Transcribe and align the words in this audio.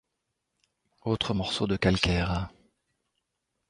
Autre 1.03 1.35
morceau 1.35 1.67
de 1.67 1.77
calcaire. 1.77 2.49